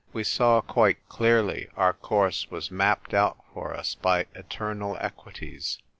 [0.13, 5.77] We saw quite clearly our course was mapped out for us by eternal equities.